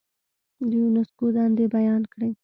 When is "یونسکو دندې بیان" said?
0.81-2.01